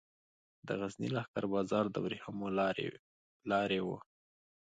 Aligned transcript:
د 0.67 0.69
غزني 0.79 1.09
لښکر 1.15 1.43
بازار 1.53 1.85
د 1.91 1.95
ورېښمو 2.05 2.47
لارې 3.49 3.79
و 3.85 3.87